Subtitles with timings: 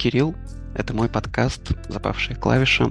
[0.00, 0.34] Кирилл,
[0.74, 2.90] это мой подкаст «Запавшая клавиша».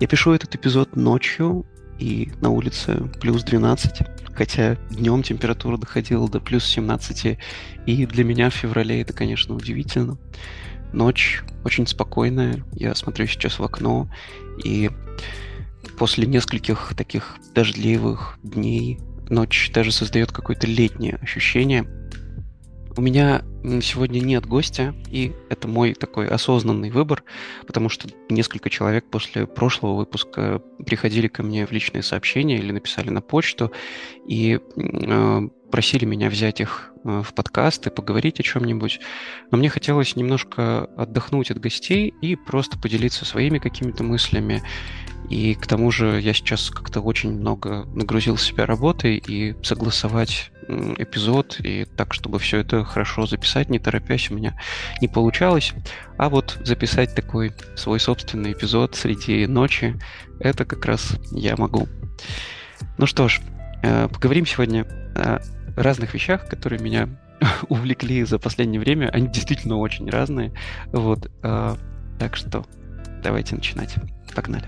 [0.00, 1.66] Я пишу этот эпизод ночью,
[1.98, 7.38] и на улице плюс 12, хотя днем температура доходила до плюс 17,
[7.84, 10.16] и для меня в феврале это, конечно, удивительно.
[10.94, 14.10] Ночь очень спокойная, я смотрю сейчас в окно,
[14.64, 14.90] и
[15.98, 21.86] после нескольких таких дождливых дней ночь даже создает какое-то летнее ощущение.
[22.98, 23.42] У меня
[23.80, 27.22] сегодня нет гостя, и это мой такой осознанный выбор,
[27.64, 33.10] потому что несколько человек после прошлого выпуска приходили ко мне в личные сообщения или написали
[33.10, 33.70] на почту
[34.26, 38.98] и э, просили меня взять их э, в подкаст и поговорить о чем-нибудь.
[39.52, 44.64] Но мне хотелось немножко отдохнуть от гостей и просто поделиться своими какими-то мыслями
[45.30, 51.60] и к тому же я сейчас как-то очень много нагрузил себя работой и согласовать эпизод
[51.60, 54.58] и так, чтобы все это хорошо записать, не торопясь, у меня
[55.00, 55.72] не получалось.
[56.18, 59.98] А вот записать такой свой собственный эпизод среди ночи,
[60.40, 61.88] это как раз я могу.
[62.98, 63.40] Ну что ж,
[63.82, 65.40] э, поговорим сегодня о
[65.76, 67.08] разных вещах, которые меня
[67.68, 69.08] увлекли за последнее время.
[69.08, 70.52] Они действительно очень разные.
[70.92, 71.76] Вот, э,
[72.18, 72.64] так что
[73.22, 73.94] давайте начинать.
[74.34, 74.66] Погнали.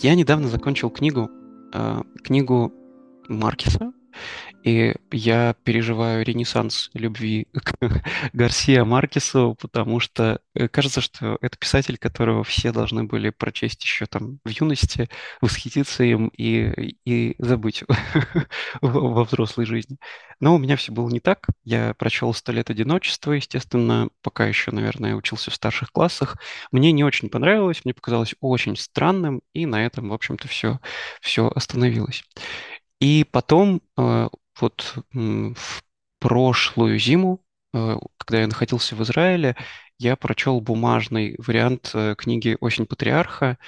[0.00, 1.28] Я недавно закончил книгу,
[1.72, 2.72] э, книгу
[3.28, 3.92] Маркеса,
[4.64, 8.02] и я переживаю ренессанс любви к
[8.32, 14.06] Гарсия Маркесу, потому что э, кажется, что это писатель, которого все должны были прочесть еще
[14.06, 15.08] там в юности,
[15.40, 17.84] восхититься им и, и забыть
[18.82, 19.96] во взрослой жизни.
[20.40, 21.46] Но у меня все было не так.
[21.64, 26.36] Я прочел «Сто лет одиночества», естественно, пока еще, наверное, учился в старших классах.
[26.72, 30.80] Мне не очень понравилось, мне показалось очень странным, и на этом, в общем-то, все,
[31.20, 32.22] все остановилось.
[33.00, 34.28] И потом э,
[34.60, 35.82] вот в
[36.18, 39.56] прошлую зиму, э, когда я находился в Израиле,
[39.98, 43.58] я прочел бумажный вариант э, книги «Осень патриарха»,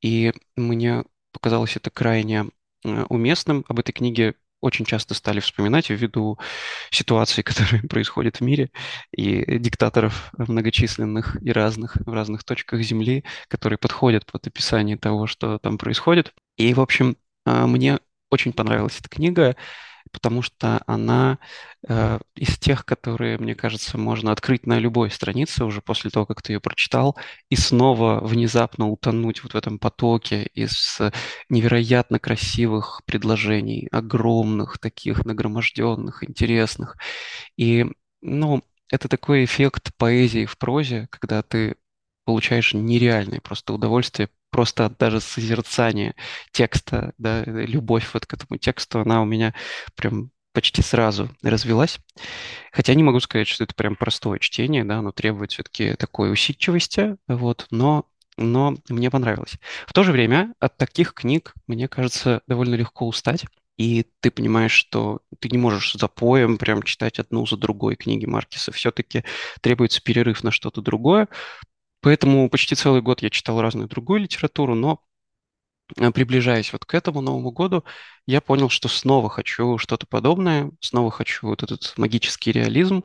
[0.00, 2.46] и мне показалось это крайне
[2.84, 3.64] уместным.
[3.68, 6.38] Об этой книге очень часто стали вспоминать ввиду
[6.90, 8.70] ситуаций, которые происходят в мире,
[9.12, 15.58] и диктаторов многочисленных и разных в разных точках Земли, которые подходят под описание того, что
[15.58, 16.32] там происходит.
[16.56, 17.98] И, в общем, мне
[18.30, 19.56] очень понравилась эта книга,
[20.16, 21.38] потому что она
[21.86, 26.40] э, из тех, которые, мне кажется, можно открыть на любой странице уже после того, как
[26.40, 27.18] ты ее прочитал,
[27.50, 30.98] и снова внезапно утонуть вот в этом потоке из
[31.50, 36.96] невероятно красивых предложений, огромных, таких нагроможденных, интересных.
[37.58, 37.84] И,
[38.22, 41.76] ну, это такой эффект поэзии в прозе, когда ты
[42.26, 46.14] получаешь нереальное просто удовольствие просто даже созерцание
[46.50, 49.54] текста, да, любовь вот к этому тексту, она у меня
[49.94, 51.98] прям почти сразу развелась.
[52.72, 57.16] Хотя не могу сказать, что это прям простое чтение, да, оно требует все-таки такой усидчивости,
[57.28, 58.06] вот, но,
[58.38, 59.58] но мне понравилось.
[59.86, 63.44] В то же время от таких книг, мне кажется, довольно легко устать,
[63.76, 68.24] и ты понимаешь, что ты не можешь за поем прям читать одну за другой книги
[68.24, 68.72] Маркиса.
[68.72, 69.24] Все-таки
[69.60, 71.28] требуется перерыв на что-то другое.
[72.06, 75.00] Поэтому почти целый год я читал разную другую литературу, но
[75.96, 77.82] э, приближаясь вот к этому Новому году,
[78.26, 83.02] я понял, что снова хочу что-то подобное, снова хочу вот этот магический реализм.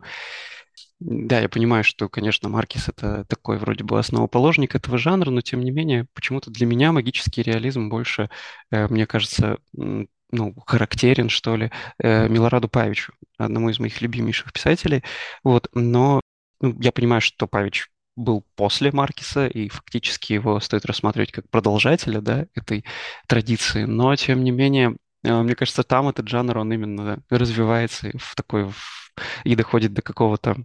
[0.99, 5.63] Да, я понимаю, что, конечно, Маркис это такой вроде бы основоположник этого жанра, но тем
[5.63, 8.29] не менее, почему-то для меня магический реализм больше,
[8.69, 15.03] э, мне кажется, ну, характерен, что ли, э, Милораду Павичу, одному из моих любимейших писателей.
[15.43, 16.21] Вот, но
[16.61, 22.21] ну, я понимаю, что Павич был после Маркиса, и фактически его стоит рассматривать как продолжателя
[22.21, 22.85] да, этой
[23.27, 23.85] традиции.
[23.85, 28.65] Но, тем не менее, э, мне кажется, там этот жанр, он именно развивается в такой
[28.65, 29.13] в,
[29.43, 30.57] и доходит до какого-то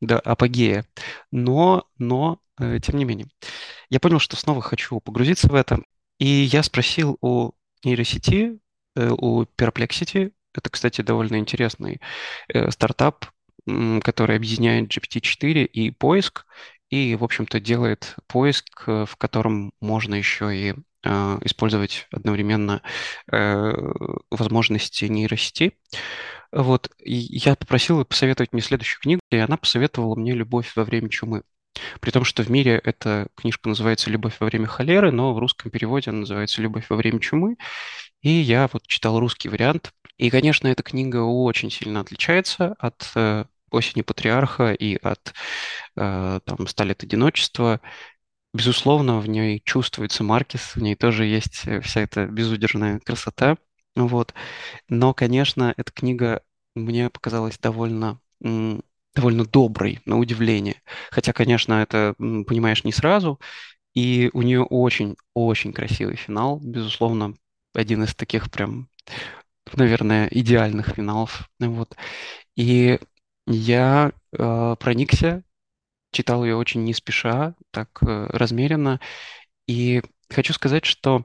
[0.00, 0.84] до апогея.
[1.30, 3.28] Но, но, э, тем не менее,
[3.88, 5.82] я понял, что снова хочу погрузиться в это.
[6.18, 7.52] И я спросил у
[7.84, 8.58] нейросети,
[8.96, 12.00] э, у Perplexity, это, кстати, довольно интересный
[12.68, 13.24] стартап,
[13.66, 16.46] который объединяет GPT-4 и поиск,
[16.90, 20.74] и, в общем-то, делает поиск, э, в котором можно еще и
[21.04, 22.82] э, использовать одновременно
[23.30, 23.72] э,
[24.30, 25.72] возможности нейросети.
[26.52, 31.08] Вот, и я попросил посоветовать мне следующую книгу, и она посоветовала мне «Любовь во время
[31.08, 31.44] чумы».
[32.00, 35.70] При том, что в мире эта книжка называется «Любовь во время холеры», но в русском
[35.70, 37.56] переводе она называется «Любовь во время чумы».
[38.20, 39.92] И я вот читал русский вариант.
[40.18, 45.34] И, конечно, эта книга очень сильно отличается от э, «Осени патриарха» и от
[45.96, 47.80] э, там, «Ста одиночества».
[48.54, 53.56] Безусловно, в ней чувствуется Маркес, в ней тоже есть э, вся эта безудержная красота.
[53.96, 54.34] Вот.
[54.88, 56.42] Но, конечно, эта книга
[56.74, 58.20] мне показалась довольно
[59.14, 60.82] довольно добрый, на удивление.
[61.10, 63.40] Хотя, конечно, это понимаешь не сразу,
[63.94, 67.34] и у нее очень-очень красивый финал, безусловно,
[67.74, 68.88] один из таких прям,
[69.76, 71.48] наверное, идеальных финалов.
[71.60, 71.96] Вот.
[72.56, 72.98] И
[73.46, 75.42] я э, проникся,
[76.12, 79.00] читал ее очень не спеша, так э, размеренно,
[79.66, 81.24] и хочу сказать, что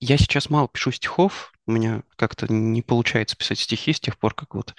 [0.00, 4.34] я сейчас мало пишу стихов, у меня как-то не получается писать стихи с тех пор,
[4.34, 4.74] как вот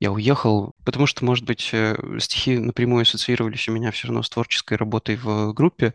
[0.00, 4.30] я уехал, потому что, может быть, э, стихи напрямую ассоциировались у меня все равно с
[4.30, 5.94] творческой работой в группе,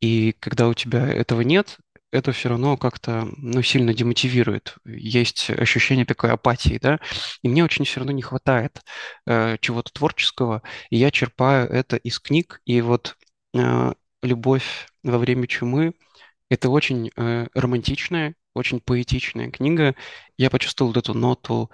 [0.00, 1.78] и когда у тебя этого нет,
[2.12, 4.76] это все равно как-то ну, сильно демотивирует.
[4.84, 7.00] Есть ощущение такой апатии, да,
[7.42, 8.80] и мне очень все равно не хватает
[9.26, 13.16] э, чего-то творческого, и я черпаю это из книг, и вот
[13.54, 13.92] э,
[14.22, 15.94] «Любовь во время чумы»—
[16.50, 19.94] это очень э, романтичная, очень поэтичная книга.
[20.36, 21.70] Я почувствовал эту ноту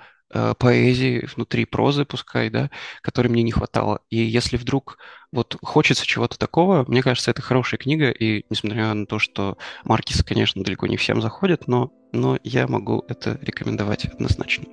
[0.58, 2.70] поэзии внутри прозы, пускай, да,
[3.00, 4.00] которой мне не хватало.
[4.10, 4.98] И если вдруг
[5.32, 10.22] вот хочется чего-то такого, мне кажется, это хорошая книга, и несмотря на то, что Маркис,
[10.24, 14.64] конечно, далеко не всем заходит, но, но я могу это рекомендовать однозначно.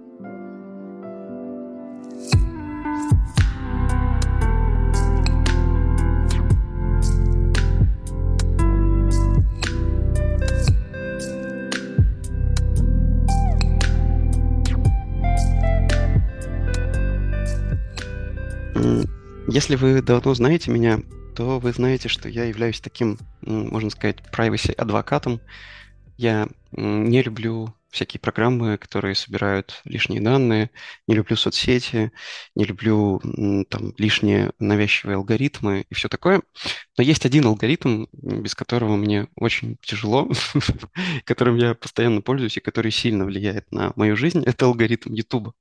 [19.47, 20.99] Если вы давно знаете меня,
[21.35, 25.41] то вы знаете, что я являюсь таким, можно сказать, privacy-адвокатом.
[26.17, 30.71] Я не люблю всякие программы, которые собирают лишние данные,
[31.07, 32.11] не люблю соцсети,
[32.55, 33.21] не люблю
[33.69, 36.41] там лишние навязчивые алгоритмы и все такое.
[36.97, 40.29] Но есть один алгоритм, без которого мне очень тяжело,
[41.25, 44.43] которым я постоянно пользуюсь и который сильно влияет на мою жизнь.
[44.43, 45.53] Это алгоритм YouTube.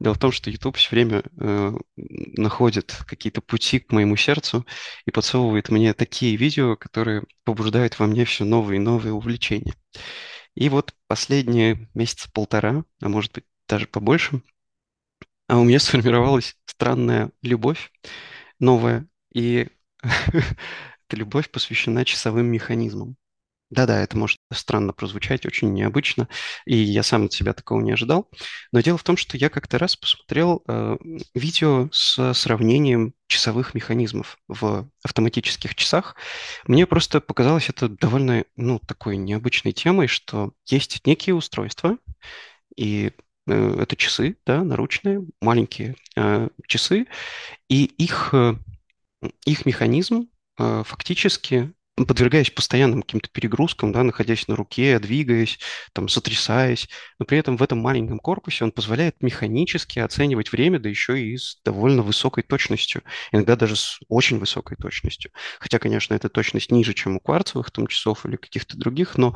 [0.00, 4.66] Дело в том, что YouTube все время э, находит какие-то пути к моему сердцу
[5.06, 9.74] и подсовывает мне такие видео, которые побуждают во мне все новые и новые увлечения.
[10.54, 14.42] И вот последние месяца полтора, а может быть даже побольше,
[15.46, 17.92] а у меня сформировалась странная любовь,
[18.58, 19.68] новая, и
[20.02, 23.16] эта любовь посвящена часовым механизмам.
[23.70, 26.28] Да-да, это может странно прозвучать, очень необычно,
[26.66, 28.28] и я сам от себя такого не ожидал.
[28.72, 30.96] Но дело в том, что я как-то раз посмотрел э,
[31.34, 36.16] видео с сравнением часовых механизмов в автоматических часах.
[36.66, 41.96] Мне просто показалось это довольно, ну, такой необычной темой, что есть некие устройства,
[42.76, 43.12] и
[43.46, 47.06] э, это часы, да, наручные, маленькие э, часы,
[47.68, 48.56] и их, э,
[49.46, 51.72] их механизм э, фактически
[52.06, 55.58] подвергаясь постоянным каким-то перегрузкам, да, находясь на руке, двигаясь,
[55.92, 56.88] там, сотрясаясь,
[57.18, 61.36] но при этом в этом маленьком корпусе он позволяет механически оценивать время, да еще и
[61.36, 63.02] с довольно высокой точностью,
[63.32, 65.30] иногда даже с очень высокой точностью.
[65.58, 69.34] Хотя, конечно, эта точность ниже, чем у кварцевых там часов или каких-то других, но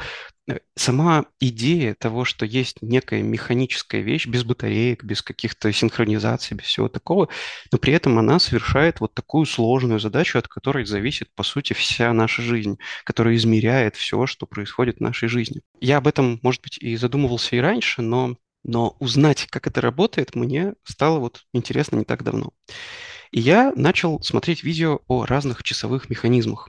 [0.76, 6.88] сама идея того, что есть некая механическая вещь без батареек, без каких-то синхронизаций, без всего
[6.88, 7.28] такого,
[7.72, 12.12] но при этом она совершает вот такую сложную задачу, от которой зависит, по сути, вся
[12.12, 15.62] наша жизнь, которая измеряет все, что происходит в нашей жизни.
[15.80, 20.34] Я об этом, может быть, и задумывался и раньше, но, но узнать, как это работает,
[20.34, 22.52] мне стало вот интересно не так давно.
[23.30, 26.68] И я начал смотреть видео о разных часовых механизмах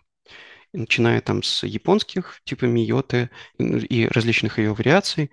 [0.76, 5.32] начиная там с японских, типа Миоты и различных ее вариаций,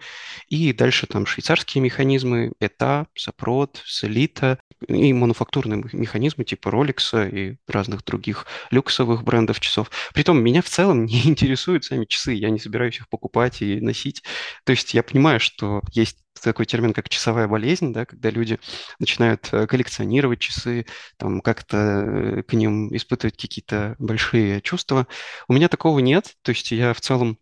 [0.49, 4.59] и дальше там швейцарские механизмы, ETA, Сопрот, Селита,
[4.89, 9.91] и мануфактурные механизмы типа Rolex и разных других люксовых брендов часов.
[10.15, 14.23] Притом меня в целом не интересуют сами часы, я не собираюсь их покупать и носить.
[14.65, 18.59] То есть я понимаю, что есть такой термин, как часовая болезнь, да, когда люди
[18.99, 20.87] начинают э, коллекционировать часы,
[21.17, 25.07] там как-то э, к ним испытывать какие-то большие чувства.
[25.49, 27.39] У меня такого нет, то есть я в целом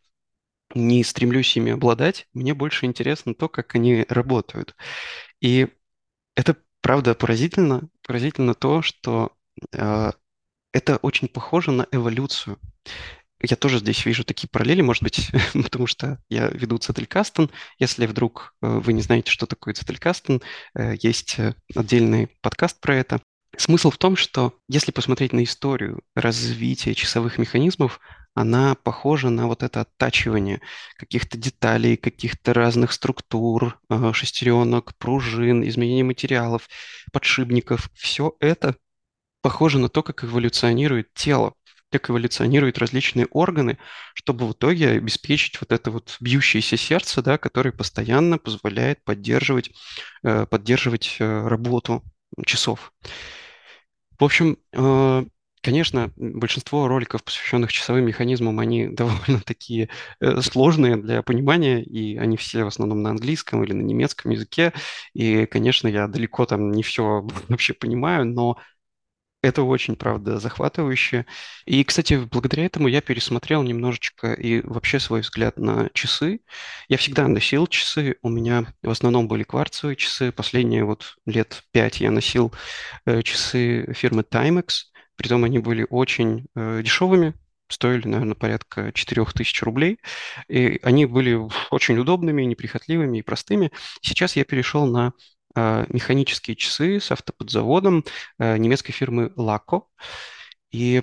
[0.75, 4.77] не стремлюсь ими обладать, мне больше интересно то, как они работают.
[5.41, 5.69] И
[6.37, 9.33] это, правда, поразительно, поразительно то, что
[9.73, 10.13] э,
[10.73, 12.59] это очень похоже на эволюцию
[13.43, 17.51] я тоже здесь вижу такие параллели, может быть, потому что я веду Цетелькастен.
[17.79, 20.43] Если вдруг э, вы не знаете, что такое Цетелькастен,
[20.75, 23.21] э, есть э, отдельный подкаст про это.
[23.57, 28.01] Смысл в том, что если посмотреть на историю развития часовых механизмов,
[28.41, 30.61] она похожа на вот это оттачивание
[30.97, 36.69] каких-то деталей, каких-то разных структур, э, шестеренок, пружин, изменения материалов,
[37.13, 37.91] подшипников.
[37.95, 38.77] Все это
[39.43, 41.55] похоже на то, как эволюционирует тело,
[41.91, 43.79] как эволюционируют различные органы,
[44.15, 49.71] чтобы в итоге обеспечить вот это вот бьющееся сердце, да, которое постоянно позволяет поддерживать,
[50.23, 52.03] э, поддерживать э, работу
[52.47, 52.93] часов.
[54.19, 54.59] В общем,
[55.63, 59.89] конечно, большинство роликов, посвященных часовым механизмам, они довольно такие
[60.21, 64.73] э, сложные для понимания, и они все в основном на английском или на немецком языке.
[65.15, 68.59] И, конечно, я далеко там не все вообще понимаю, но
[69.43, 71.25] это очень, правда, захватывающе.
[71.65, 76.41] И, кстати, благодаря этому я пересмотрел немножечко и вообще свой взгляд на часы.
[76.89, 80.31] Я всегда носил часы, у меня в основном были кварцевые часы.
[80.31, 82.53] Последние вот лет пять я носил
[83.07, 84.90] э, часы фирмы Timex,
[85.21, 87.35] притом они были очень э, дешевыми,
[87.69, 89.99] стоили, наверное, порядка 4000 рублей.
[90.49, 91.39] И они были
[91.71, 93.71] очень удобными, неприхотливыми и простыми.
[94.01, 95.13] Сейчас я перешел на
[95.55, 98.05] э, механические часы с автоподзаводом
[98.39, 99.83] э, немецкой фирмы Laco.
[100.73, 101.03] И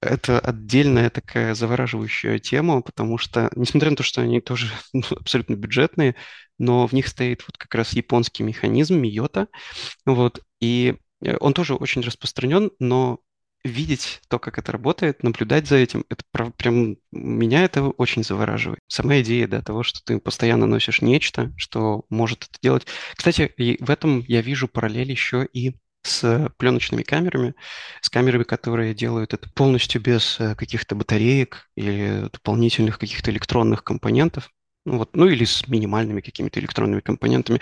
[0.00, 5.54] это отдельная такая завораживающая тема, потому что, несмотря на то, что они тоже ну, абсолютно
[5.54, 6.14] бюджетные,
[6.58, 9.48] но в них стоит вот как раз японский механизм Миота,
[10.06, 10.96] вот, и
[11.40, 13.20] он тоже очень распространен, но
[13.64, 16.24] видеть то, как это работает, наблюдать за этим, это
[16.56, 18.80] прям меня это очень завораживает.
[18.86, 22.86] Сама идея, да, того, что ты постоянно носишь нечто, что может это делать.
[23.16, 27.54] Кстати, и в этом я вижу параллель еще и с пленочными камерами,
[28.00, 34.50] с камерами, которые делают это полностью без э, каких-то батареек или дополнительных каких-то электронных компонентов,
[34.84, 37.60] ну, вот, ну или с минимальными какими-то электронными компонентами.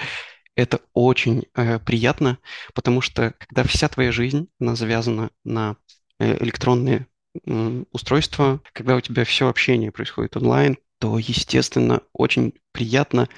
[0.57, 2.39] Это очень э, приятно,
[2.75, 5.77] потому что когда вся твоя жизнь, она завязана на
[6.19, 7.07] э, электронные
[7.45, 13.29] э, устройства, когда у тебя все общение происходит онлайн, то, естественно, очень приятно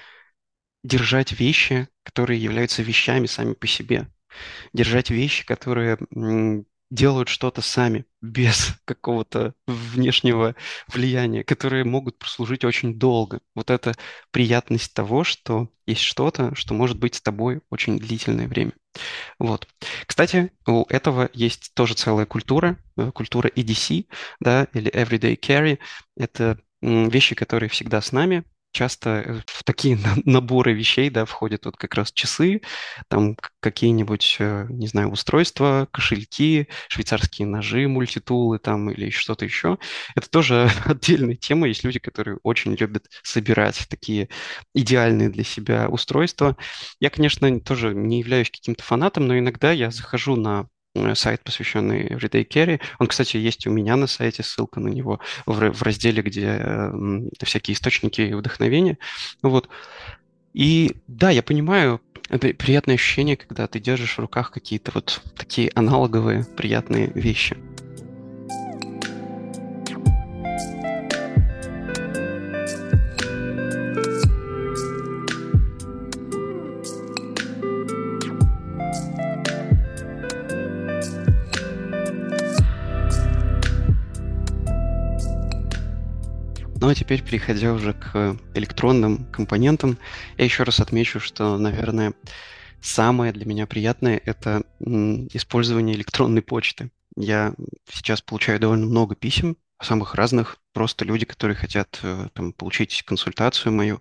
[0.85, 4.07] держать вещи, которые являются вещами сами по себе.
[4.73, 5.99] Держать вещи, которые
[6.91, 10.55] делают что-то сами, без какого-то внешнего
[10.89, 13.41] влияния, которые могут прослужить очень долго.
[13.55, 13.95] Вот это
[14.31, 18.73] приятность того, что есть что-то, что может быть с тобой очень длительное время.
[19.39, 19.69] Вот.
[20.07, 24.07] Кстати, у этого есть тоже целая культура, э, культура EDC,
[24.41, 25.79] да, или Everyday Carry.
[26.17, 31.77] Это вещи, которые всегда с нами, часто э, в такие наборы вещей, да, входят вот
[31.77, 32.63] как раз часы,
[33.09, 39.79] там какие-нибудь, э, не знаю, устройства, кошельки, швейцарские ножи, мультитулы там или что-то еще.
[40.15, 41.69] Это тоже отдельная тема.
[41.69, 44.29] Есть люди, которые очень любят собирать такие
[44.75, 46.57] идеальные для себя устройства.
[47.01, 50.69] Я, конечно, тоже не являюсь каким-то фанатом, но иногда я захожу на
[51.15, 52.81] сайт, посвященный Everyday Carry.
[52.99, 56.91] Он, кстати, есть у меня на сайте, ссылка на него в, в разделе, где э,
[57.43, 58.99] всякие источники вдохновения.
[59.43, 59.69] Вот.
[60.55, 66.45] И да, я понимаю, приятное ощущение, когда ты держишь в руках какие-то вот такие аналоговые
[66.57, 67.57] приятные вещи.
[86.81, 89.99] Ну а теперь, переходя уже к электронным компонентам,
[90.37, 92.15] я еще раз отмечу, что, наверное,
[92.81, 96.93] самое для меня приятное– это использование электронной почты.
[97.17, 97.55] Я
[97.91, 103.73] сейчас получаю довольно много писем, самых разных, просто люди, которые хотят э, там, получить консультацию
[103.73, 104.01] мою,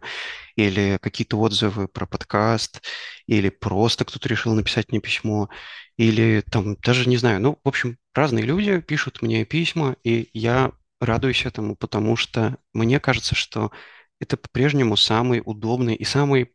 [0.56, 2.84] или какие-то отзывы про подкаст,
[3.26, 5.50] или просто кто-то решил написать мне письмо,
[5.98, 10.74] или там даже не знаю, ну, в общем, разные люди пишут мне письма, и я
[11.00, 13.72] радуюсь этому, потому что мне кажется, что
[14.20, 16.54] это по-прежнему самый удобный и самый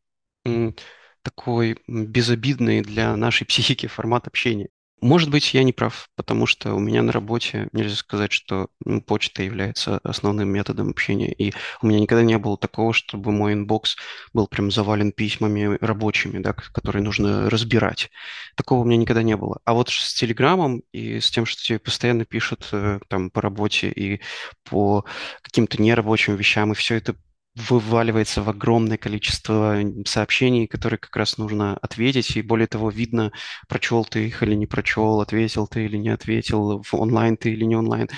[1.22, 4.68] такой безобидный для нашей психики формат общения.
[5.02, 9.02] Может быть, я не прав, потому что у меня на работе нельзя сказать, что ну,
[9.02, 13.96] почта является основным методом общения, и у меня никогда не было такого, чтобы мой inbox
[14.32, 18.11] был прям завален письмами рабочими, да, которые нужно разбирать.
[18.54, 19.59] Такого у меня никогда не было.
[19.64, 23.88] А вот с Телеграмом и с тем, что тебе постоянно пишут э, там по работе
[23.90, 24.21] и
[24.62, 25.04] по
[25.42, 27.16] каким-то нерабочим вещам, и все это
[27.54, 33.32] вываливается в огромное количество сообщений, которые как раз нужно ответить, и более того, видно,
[33.68, 37.64] прочел ты их или не прочел, ответил ты или не ответил, в онлайн ты или
[37.64, 38.09] не онлайн.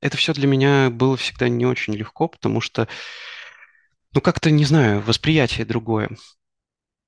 [0.00, 2.88] Это все для меня было всегда не очень легко, потому что,
[4.14, 6.10] ну, как-то, не знаю, восприятие другое.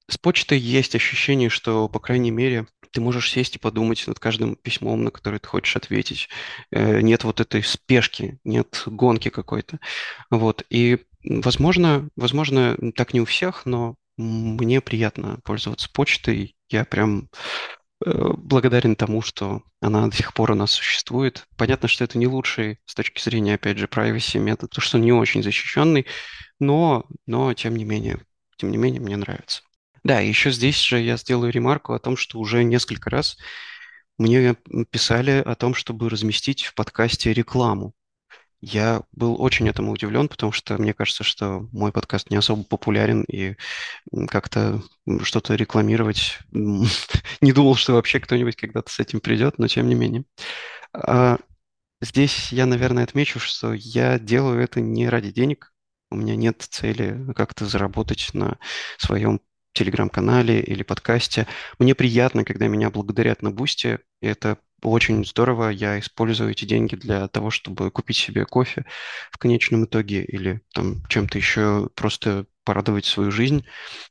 [0.09, 4.57] С почтой есть ощущение, что, по крайней мере, ты можешь сесть и подумать над каждым
[4.57, 6.29] письмом, на которое ты хочешь ответить.
[6.71, 9.81] Э, Нет вот этой спешки, нет гонки какой-то.
[10.31, 10.65] Вот.
[10.69, 16.55] И, возможно, возможно, так не у всех, но мне приятно пользоваться почтой.
[16.69, 17.29] Я прям
[18.05, 21.47] э, благодарен тому, что она до сих пор у нас существует.
[21.57, 25.05] Понятно, что это не лучший с точки зрения, опять же, privacy метод, потому что он
[25.05, 26.07] не очень защищенный,
[26.61, 28.21] но, но тем не менее,
[28.57, 29.63] тем не менее, мне нравится.
[30.05, 33.37] Да, еще здесь же я сделаю ремарку о том, что уже несколько раз
[34.19, 34.57] мне
[34.91, 37.95] писали о том, чтобы разместить в подкасте рекламу.
[38.63, 43.25] Я был очень этому удивлен, потому что мне кажется, что мой подкаст не особо популярен,
[43.25, 43.57] и
[44.29, 44.83] как-то
[45.23, 50.25] что-то рекламировать не думал, что вообще кто-нибудь когда-то с этим придет, но тем не менее.
[50.95, 51.39] А,
[52.03, 55.73] Здесь я, наверное, отмечу, что я делаю это не ради денег.
[56.11, 58.59] У меня нет цели как-то заработать на
[58.99, 59.41] своем
[59.73, 61.47] телеграм-канале или подкасте.
[61.79, 64.01] Мне приятно, когда меня благодарят на Бусте.
[64.21, 65.69] Это очень здорово.
[65.71, 68.85] Я использую эти деньги для того, чтобы купить себе кофе
[69.31, 73.65] в конечном итоге или там чем-то еще просто порадовать свою жизнь.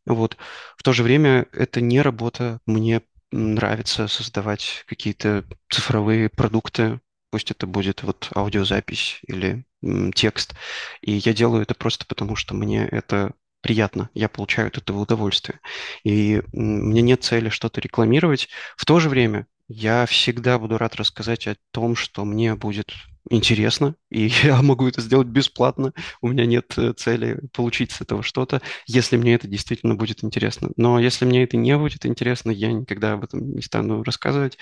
[0.06, 0.38] Вот.
[0.78, 2.60] В то же время это не работа.
[2.66, 3.02] Мне
[3.32, 7.00] нравится создавать какие-то цифровые продукты,
[7.34, 10.54] Пусть это будет вот аудиозапись или м, текст.
[11.02, 15.62] И я делаю это просто потому, что мне это приятно, я получаю от этого удовольствие.
[16.04, 18.50] И м, мне нет цели что-то рекламировать.
[18.76, 22.92] В то же время я всегда буду рад рассказать о том, что мне будет
[23.30, 25.94] интересно, и я могу это сделать бесплатно.
[26.22, 30.72] У меня нет э, цели получить с этого что-то, если мне это действительно будет интересно.
[30.76, 34.58] Но если мне это не будет интересно, я никогда об этом не стану рассказывать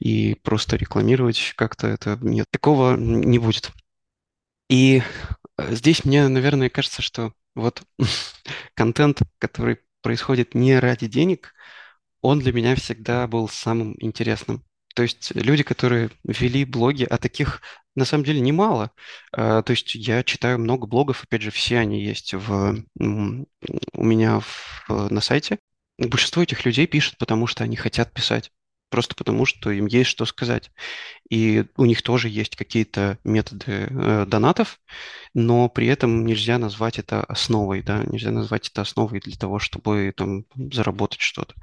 [0.00, 2.46] и просто рекламировать как-то это нет.
[2.50, 3.70] Такого не будет.
[4.68, 5.02] И
[5.58, 7.82] э, здесь мне, наверное, кажется, что вот
[8.74, 11.52] контент, который происходит не ради денег,
[12.22, 14.64] он для меня всегда был самым интересным.
[14.94, 17.62] То есть люди, которые вели блоги, а таких
[17.94, 18.90] на самом деле немало.
[19.32, 22.76] А, То есть я читаю много блогов, опять же, все они есть в,
[23.94, 25.58] у меня в- на сайте.
[25.98, 28.50] Большинство этих людей пишет, потому что они хотят писать.
[28.90, 30.70] Просто потому, что им есть что сказать.
[31.30, 34.80] И у них тоже есть какие-то методы э, донатов,
[35.32, 40.12] но при этом нельзя назвать это основой, да, нельзя назвать это основой для того, чтобы
[40.16, 41.54] там заработать что-то.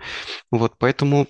[0.52, 1.28] Вот, поэтому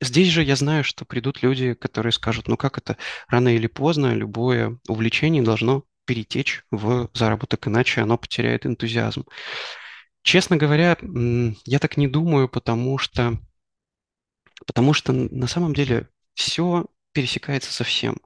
[0.00, 2.96] здесь же я знаю, что придут люди, которые скажут, ну как это,
[3.28, 9.26] рано или поздно любое увлечение должно перетечь в заработок, иначе оно потеряет энтузиазм.
[10.22, 10.96] Честно говоря,
[11.64, 13.38] я так не думаю, потому что,
[14.66, 18.16] потому что на самом деле все пересекается со всем.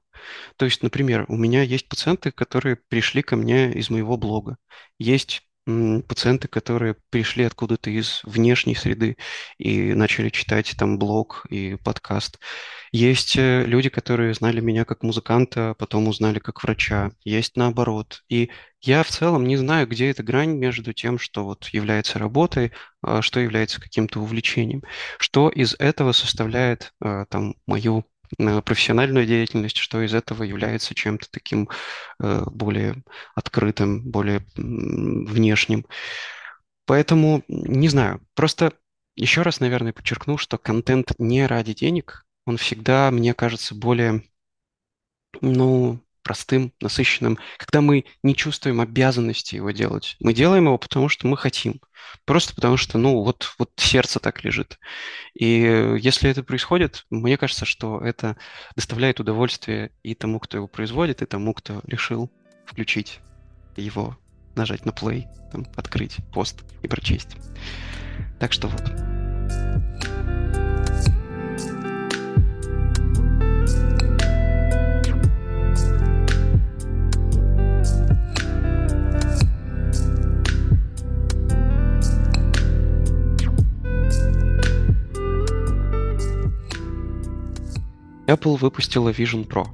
[0.57, 4.57] То есть, например, у меня есть пациенты, которые пришли ко мне из моего блога.
[4.97, 9.17] Есть пациенты, которые пришли откуда-то из внешней среды
[9.57, 12.39] и начали читать там блог и подкаст.
[12.91, 17.11] Есть э, люди, которые знали меня как музыканта, а потом узнали как врача.
[17.23, 18.23] Есть наоборот.
[18.29, 22.73] И я в целом не знаю, где эта грань между тем, что вот является работой,
[23.01, 24.83] а что является каким-то увлечением.
[25.17, 31.27] Что из этого составляет а, там мою э, профессиональную деятельность, что из этого является чем-то
[31.31, 31.69] таким
[32.21, 33.03] э, более
[33.35, 35.85] открытым, более внешним.
[36.85, 38.21] Поэтому не знаю.
[38.35, 38.73] Просто
[39.15, 44.23] еще раз, наверное, подчеркну, что контент не ради денег, он всегда, мне кажется, более
[45.41, 50.15] ну, простым, насыщенным, когда мы не чувствуем обязанности его делать.
[50.19, 51.81] Мы делаем его, потому что мы хотим.
[52.25, 54.79] Просто потому что, ну, вот, вот сердце так лежит.
[55.33, 58.37] И если это происходит, мне кажется, что это
[58.75, 62.31] доставляет удовольствие и тому, кто его производит, и тому, кто решил
[62.65, 63.19] включить
[63.75, 64.17] его,
[64.55, 67.35] нажать на play, там, открыть пост и прочесть.
[68.39, 68.81] Так что вот.
[88.33, 89.67] Apple выпустила Vision Pro.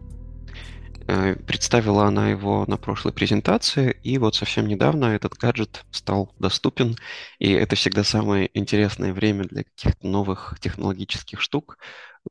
[1.08, 6.96] Э, Представила она его на прошлой презентации, и вот совсем недавно этот гаджет стал доступен,
[7.40, 11.78] и это всегда самое интересное время для каких-то новых технологических штук,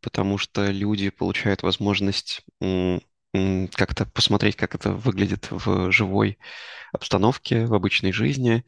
[0.02, 2.42] потому что люди получают возможность
[3.74, 6.38] как-то посмотреть, как это выглядит в живой
[6.92, 8.64] обстановке, в обычной жизни,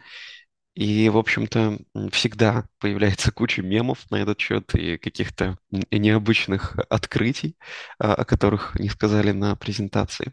[0.74, 1.78] и, в общем-то,
[2.12, 5.58] всегда появляется куча мемов на этот счет и каких-то
[5.90, 7.56] необычных открытий,
[7.98, 10.32] а, о которых не сказали на презентации.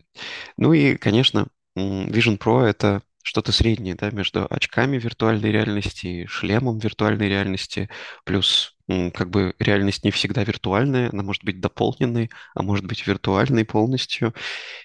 [0.58, 6.80] Ну и, конечно, Vision Pro— это что-то среднее, да, между очками виртуальной реальности и шлемом
[6.80, 7.89] виртуальной реальности,
[8.23, 13.65] плюс как бы реальность не всегда виртуальная, она может быть дополненной, а может быть виртуальной
[13.65, 14.34] полностью.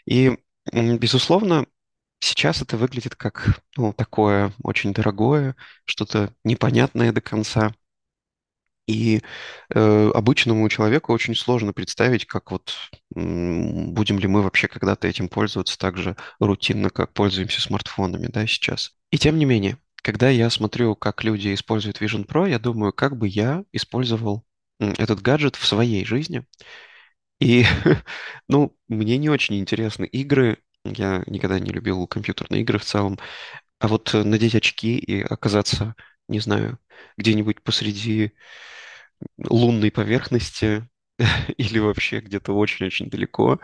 [0.07, 0.37] И,
[0.73, 1.67] безусловно,
[2.23, 7.75] сейчас это выглядит как, ну, такое очень дорогое, что-то непонятное до конца.
[8.89, 9.23] И
[9.71, 12.75] э, обычному человеку очень сложно представить, как вот
[13.11, 18.93] будем ли мы вообще когда-то этим пользоваться так же рутинно, как пользуемся смартфонами, да, сейчас.
[19.11, 23.17] И тем не менее, когда я смотрю, как люди используют Vision Pro, я думаю, как
[23.17, 24.45] бы я использовал
[24.81, 26.45] этот гаджет в своей жизни.
[27.41, 27.65] И,
[28.49, 30.59] ну, мне не очень интересны игры.
[30.85, 33.19] Я никогда не любил компьютерные игры в целом.
[33.81, 35.95] А вот э, надеть очки и оказаться,
[36.29, 36.79] не знаю,
[37.17, 38.33] где-нибудь посреди
[39.39, 40.89] лунной поверхности
[41.57, 43.61] или вообще где-то очень-очень далеко,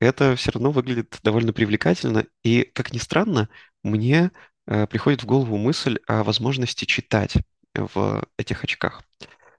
[0.00, 2.26] это все равно выглядит довольно привлекательно.
[2.42, 3.48] И, как ни странно,
[3.82, 4.30] мне
[4.66, 7.34] э, приходит в голову мысль о возможности читать
[7.74, 9.02] в этих очках.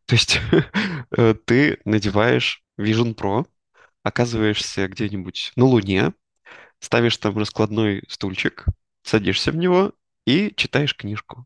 [0.06, 0.39] То есть
[1.17, 3.46] э, ты надеваешь Vision Pro,
[4.04, 6.13] оказываешься где-нибудь на Луне,
[6.80, 8.66] ставишь там раскладной стульчик,
[9.04, 9.94] садишься в него
[10.26, 11.46] и читаешь книжку.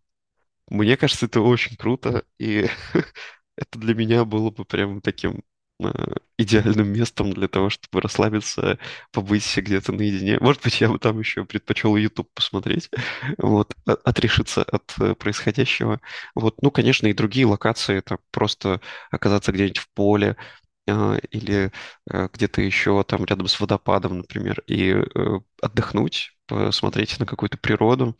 [0.69, 2.67] Мне кажется, это очень круто, и
[3.57, 5.43] это для меня было бы прям таким
[5.83, 5.91] э,
[6.37, 8.79] идеальным местом для того, чтобы расслабиться,
[9.11, 10.37] побыть где-то наедине.
[10.39, 12.89] Может быть, я бы там еще предпочел YouTube посмотреть,
[13.37, 15.99] вот, отрешиться от э, происходящего.
[16.35, 20.37] Вот, ну, конечно, и другие локации, это просто оказаться где-нибудь в поле,
[20.87, 21.71] или
[22.09, 28.17] э, где-то еще там рядом с водопадом, например, и э, отдохнуть, посмотреть на какую-то природу.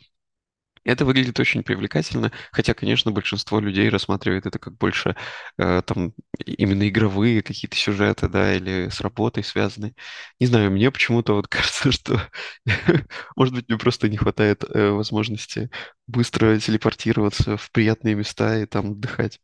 [0.84, 5.16] Это выглядит очень привлекательно, хотя, конечно, большинство людей рассматривает это как больше
[5.58, 6.12] э, там
[6.44, 9.94] именно игровые какие-то сюжеты, да, или с работой связанные.
[10.40, 12.20] Не знаю, мне почему-то вот кажется, что,
[13.36, 15.70] может быть, мне просто не хватает возможности
[16.08, 19.40] быстро телепортироваться в приятные места и там отдыхать.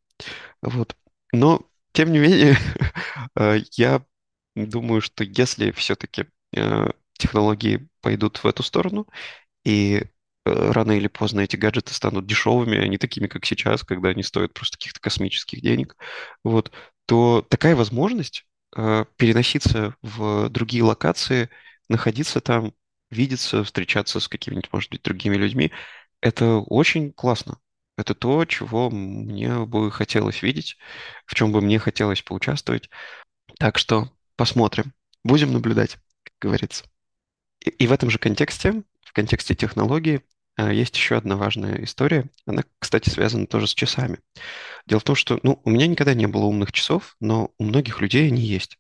[0.63, 0.97] Вот.
[1.33, 2.57] Но, тем не менее,
[3.37, 4.05] э, я
[4.55, 6.27] думаю, что если все-таки
[7.19, 9.07] технологии пойдут в эту сторону,
[9.65, 10.05] и
[10.47, 14.23] э, рано или поздно эти гаджеты станут дешевыми, а не такими, как сейчас, когда они
[14.23, 15.97] стоят просто каких-то космических денег,
[16.45, 16.73] вот,
[17.07, 18.47] то такая возможность
[18.77, 21.51] э, переноситься в другие локации,
[21.89, 22.75] находиться там,
[23.11, 25.73] видеться, встречаться с какими-нибудь, может быть, другими людьми,
[26.21, 27.59] это очень классно.
[27.99, 30.77] Это то, чего мне бы хотелось видеть,
[31.27, 32.89] в чем бы мне хотелось поучаствовать.
[33.59, 34.93] Так что посмотрим.
[35.25, 36.85] Будем наблюдать, как говорится.
[37.65, 40.21] И, и в этом же контексте, в контексте технологии,
[40.57, 42.31] э, есть еще одна важная история.
[42.47, 44.21] Она, кстати, связана тоже с часами.
[44.87, 48.01] Дело в том, что ну, у меня никогда не было умных часов, но у многих
[48.01, 48.79] людей они есть.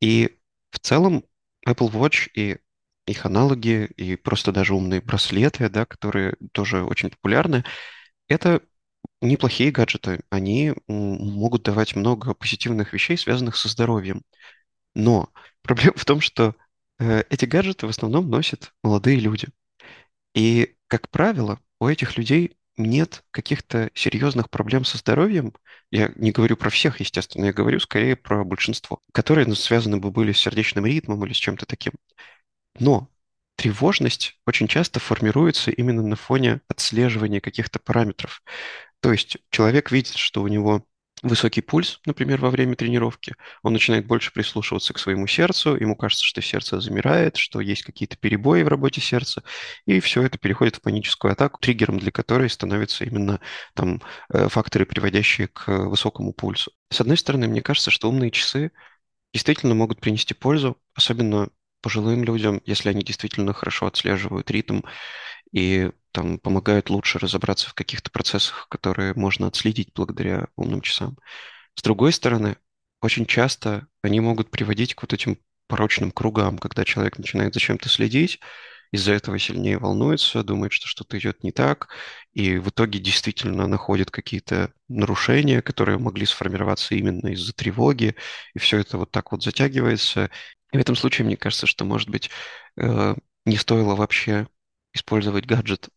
[0.00, 0.38] И
[0.70, 1.24] в целом
[1.66, 2.58] Apple Watch и
[3.04, 7.64] их аналоги, и просто даже умные браслеты, да, которые тоже очень популярны,
[8.28, 8.62] это
[9.20, 10.20] неплохие гаджеты.
[10.30, 14.22] Они могут давать много позитивных вещей, связанных со здоровьем.
[14.94, 15.30] Но
[15.62, 16.54] проблема в том, что
[16.98, 19.48] э, эти гаджеты в основном носят молодые люди.
[20.34, 25.52] И, как правило, у этих людей нет каких-то серьезных проблем со здоровьем.
[25.90, 30.10] Я не говорю про всех, естественно, я говорю скорее про большинство, которые ну, связаны бы
[30.10, 31.92] были с сердечным ритмом или с чем-то таким.
[32.78, 33.08] Но
[33.58, 38.42] тревожность очень часто формируется именно на фоне отслеживания каких-то параметров.
[39.00, 40.86] То есть человек видит, что у него
[41.22, 46.24] высокий пульс, например, во время тренировки, он начинает больше прислушиваться к своему сердцу, ему кажется,
[46.24, 49.42] что сердце замирает, что есть какие-то перебои в работе сердца,
[49.86, 53.40] и все это переходит в паническую атаку, триггером для которой становятся именно
[53.74, 54.00] там
[54.32, 56.70] э, факторы, приводящие к высокому пульсу.
[56.90, 58.70] С одной стороны, мне кажется, что умные часы
[59.32, 61.48] действительно могут принести пользу, особенно
[61.88, 64.82] пожилым людям, если они действительно хорошо отслеживают ритм
[65.52, 71.16] и там помогают лучше разобраться в каких-то процессах, которые можно отследить благодаря умным часам.
[71.76, 72.58] С другой стороны,
[73.00, 77.88] очень часто они могут приводить к вот этим порочным кругам, когда человек начинает за чем-то
[77.88, 78.38] следить,
[78.92, 81.88] из-за этого сильнее волнуется, думает, что что-то идет не так,
[82.32, 88.16] и в итоге действительно находит какие-то нарушения, которые могли сформироваться именно из-за тревоги,
[88.54, 90.30] и все это вот так вот затягивается.
[90.72, 92.30] И в этом случае мне кажется, что, может быть,
[92.76, 94.48] э, не стоило вообще
[94.92, 95.88] использовать гаджет.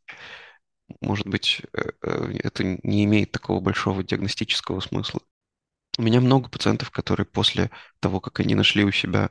[1.01, 5.21] Может быть, э, э, это не имеет такого большого диагностического смысла.
[5.97, 9.29] У меня много пациентов, которые после того, как они нашли у себя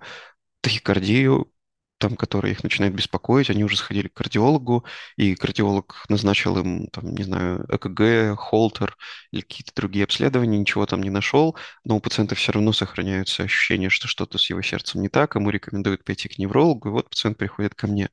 [0.60, 1.52] тахикардию,
[2.00, 4.84] там, которые их начинают беспокоить, они уже сходили к кардиологу,
[5.16, 8.96] и кардиолог назначил им, там, не знаю, ЭКГ, холтер
[9.32, 13.90] или какие-то другие обследования, ничего там не нашел, но у пациента все равно сохраняются ощущения,
[13.90, 17.38] что что-то с его сердцем не так, ему рекомендуют пойти к неврологу, и вот пациент
[17.38, 18.08] приходит ко мне.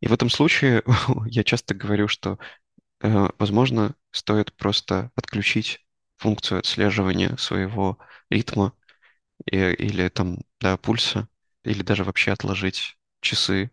[0.00, 0.82] И в этом случае
[1.26, 2.38] я часто говорю, что,
[3.02, 5.80] э, возможно, стоит просто отключить
[6.18, 7.98] функцию отслеживания своего
[8.30, 8.74] ритма
[9.46, 11.28] и- или там, да, пульса,
[11.64, 13.70] или даже вообще отложить часы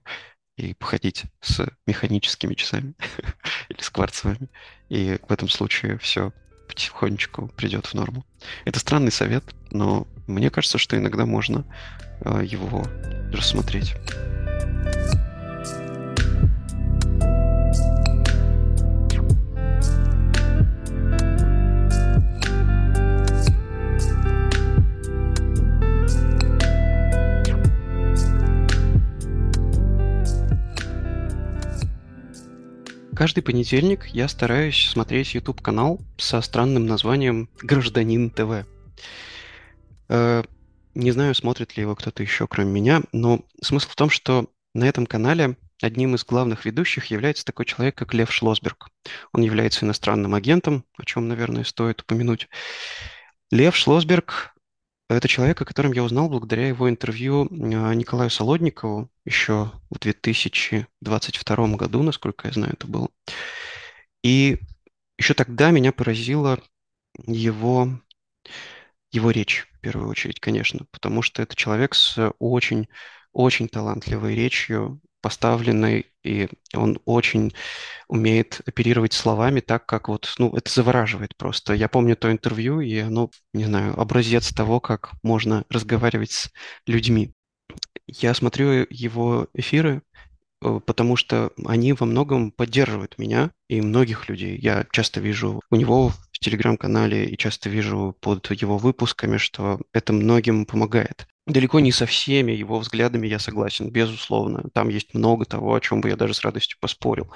[0.57, 2.95] и походить с механическими часами
[3.69, 4.49] или с кварцевыми.
[4.89, 6.33] И в этом случае все
[6.67, 8.25] потихонечку придет в норму.
[8.65, 11.65] Это странный совет, но мне кажется, что иногда можно
[12.21, 12.83] э, его
[13.31, 13.95] рассмотреть.
[33.17, 38.67] Каждый понедельник я стараюсь смотреть YouTube-канал со странным названием «Гражданин ТВ».
[40.07, 40.43] Э,
[40.93, 44.87] Не знаю, смотрит ли его кто-то еще, кроме меня, но смысл в том, что на
[44.87, 48.89] этом канале одним из главных ведущих является такой человек, как Лев Шлосберг.
[49.33, 52.47] Он является иностранным агентом, о чем, наверное, стоит упомянуть.
[53.49, 54.53] Лев Шлосберг
[55.09, 61.67] это человек, о котором я узнал благодаря его интервью э, Николаю Солодникову еще в 2022
[61.77, 63.09] году, насколько я знаю, это было.
[64.23, 64.59] И
[65.17, 66.59] еще тогда меня поразила
[67.25, 67.99] его,
[69.11, 72.87] его речь, в первую очередь, конечно, потому что это человек с очень,
[73.31, 77.53] очень талантливой речью, поставленной, и он очень
[78.07, 81.73] умеет оперировать словами так, как вот, ну, это завораживает просто.
[81.73, 86.51] Я помню то интервью, и оно, не знаю, образец того, как можно разговаривать с
[86.85, 87.33] людьми.
[88.07, 90.01] Я смотрю его эфиры,
[90.61, 94.57] э, потому что они во многом поддерживают меня и многих людей.
[94.57, 100.13] Я часто вижу у него в телеграм-канале и часто вижу под его выпусками, что это
[100.13, 101.27] многим помогает.
[101.47, 104.65] Далеко не со всеми его взглядами я согласен, безусловно.
[104.73, 107.33] Там есть много того, о чем бы я даже с радостью поспорил.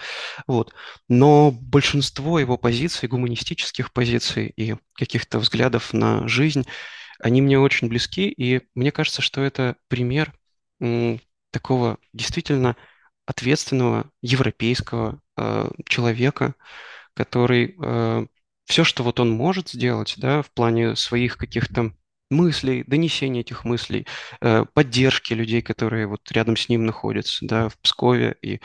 [0.48, 0.74] Вот.
[1.08, 6.66] Но большинство его позиций, гуманистических позиций и каких-то взглядов на жизнь,
[7.20, 10.34] они мне очень близки, и мне кажется, что это пример
[11.52, 12.76] такого действительно
[13.26, 16.56] ответственного европейского э, человека,
[17.14, 18.26] который э,
[18.66, 21.94] все, что вот он может сделать, да, в плане своих каких-то
[22.32, 24.08] мыслей, донесения этих мыслей,
[24.42, 28.62] э, поддержки людей, которые вот рядом с ним находятся, да, в Пскове и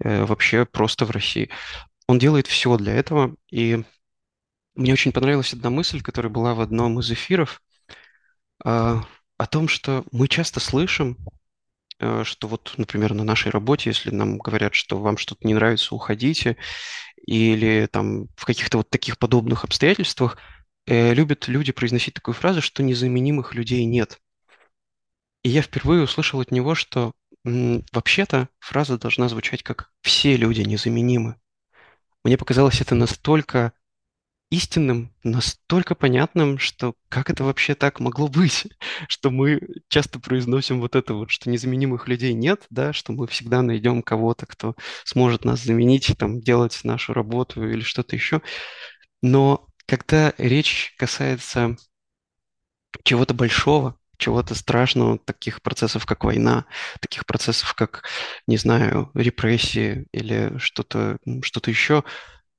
[0.00, 1.50] э, вообще просто в России.
[2.06, 3.82] Он делает все для этого, и
[4.74, 7.62] мне очень понравилась одна мысль, которая была в одном из эфиров,
[8.64, 9.00] э,
[9.36, 11.18] о том, что мы часто слышим,
[12.24, 16.56] что вот, например, на нашей работе, если нам говорят, что вам что-то не нравится, уходите,
[17.26, 20.38] или там в каких-то вот таких подобных обстоятельствах,
[20.86, 24.20] любят люди произносить такую фразу, что незаменимых людей нет.
[25.42, 27.12] И я впервые услышал от него, что
[27.44, 31.36] вообще-то фраза должна звучать как «все люди незаменимы».
[32.24, 33.74] Мне показалось это настолько
[34.50, 38.66] истинным, настолько понятным, что как это вообще так могло быть,
[39.08, 43.62] что мы часто произносим вот это вот, что незаменимых людей нет, да, что мы всегда
[43.62, 48.40] найдем кого-то, кто сможет нас заменить, там, делать нашу работу или что-то еще.
[49.22, 51.76] Но когда речь касается
[53.02, 56.66] чего-то большого, чего-то страшного, таких процессов, как война,
[57.00, 58.04] таких процессов, как,
[58.46, 62.04] не знаю, репрессии или что-то что еще,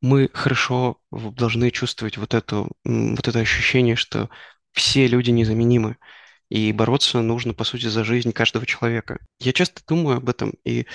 [0.02, 4.30] мы хорошо должны чувствовать вот, эту, вот это ощущение, что
[4.74, 5.98] все люди незаменимы.
[6.50, 9.18] И бороться нужно, по сути, за жизнь каждого человека.
[9.40, 10.86] Я часто думаю об этом, и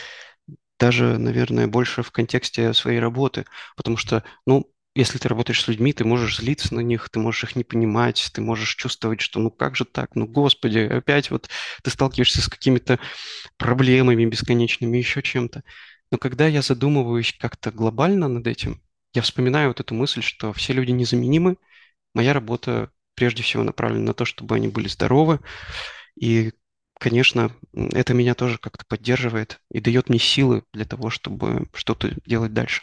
[0.79, 5.93] даже, наверное, больше в контексте своей работы, потому что, ну, если ты работаешь с людьми,
[5.93, 9.51] ты можешь злиться на них, ты можешь их не понимать, ты можешь чувствовать, что ну
[9.51, 11.49] как же так, ну господи, опять вот
[11.83, 13.01] ты сталкиваешься с какими-то
[13.57, 15.65] проблемами бесконечными, еще чем-то.
[16.13, 18.83] Но когда я задумываюсь как-то глобально над этим,
[19.15, 21.57] я вспоминаю вот эту мысль, что все люди незаменимы.
[22.15, 25.41] Моя работа прежде всего направлена на то, чтобы они были здоровы.
[26.21, 26.53] И,
[26.99, 32.53] конечно, это меня тоже как-то поддерживает и дает мне силы для того, чтобы что-то делать
[32.53, 32.83] дальше.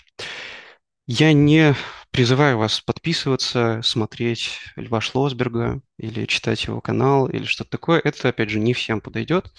[1.08, 1.74] Я не
[2.12, 8.02] призываю вас подписываться, смотреть Льва Шлосберга или читать его канал или что-то такое.
[8.04, 9.52] Это, опять же, не всем подойдет.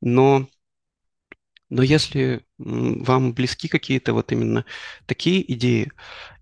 [0.00, 0.48] Но
[1.68, 4.64] но если вам близки какие-то вот именно
[5.04, 5.90] такие идеи,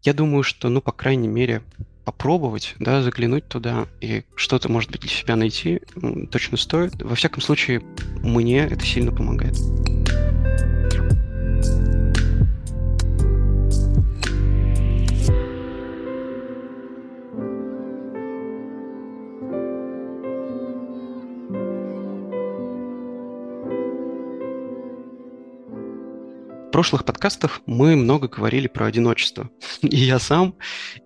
[0.03, 1.63] я думаю, что, ну, по крайней мере,
[2.05, 5.81] попробовать, да, заглянуть туда и что-то, может быть, для себя найти
[6.31, 7.03] точно стоит.
[7.03, 7.81] Во всяком случае,
[8.23, 9.57] мне это сильно помогает.
[26.85, 29.49] Прошлых подкастах мы много говорили про одиночество.
[29.81, 30.55] И я сам,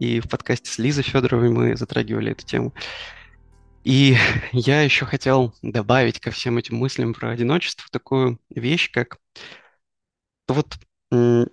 [0.01, 2.75] и в подкасте с Лизой Федоровой мы затрагивали эту тему.
[3.85, 4.17] И
[4.53, 9.19] я еще хотел добавить ко всем этим мыслям про одиночество такую вещь, как
[10.49, 10.77] вот
[11.13, 11.47] вы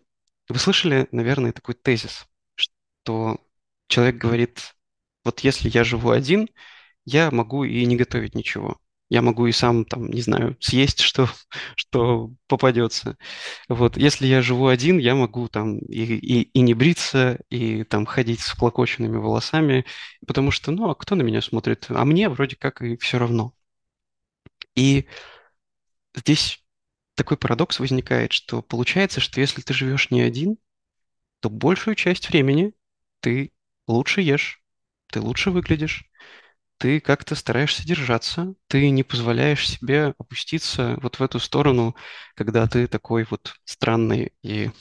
[0.55, 3.37] слышали, наверное, такой тезис, что
[3.87, 4.75] человек говорит,
[5.23, 6.49] вот если я живу один,
[7.05, 8.79] я могу и не готовить ничего.
[9.15, 11.29] Я могу и сам, там, не знаю, съесть, что,
[11.77, 13.17] что попадется.
[13.69, 18.05] Вот, если я живу один, я могу там и, и, и не бриться, и там
[18.05, 19.85] ходить с клокоченными волосами,
[20.27, 21.85] потому что, ну, а кто на меня смотрит?
[21.89, 23.53] А мне вроде как и все равно.
[24.75, 25.07] И
[26.15, 26.63] здесь
[27.15, 30.57] такой парадокс возникает, что получается, что если ты живешь не один,
[31.41, 32.73] то большую часть времени
[33.21, 33.53] ты
[33.87, 34.63] лучше ешь,
[35.07, 36.05] ты лучше выглядишь,
[36.77, 41.95] ты как-то стараешься держаться, ты не позволяешь себе опуститься вот в эту сторону,
[42.35, 44.71] когда ты такой вот странный и